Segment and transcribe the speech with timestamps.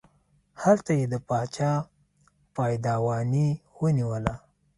[0.61, 1.73] هلته یې د باچا
[2.55, 3.47] پایدواني
[3.81, 4.35] ونیوله.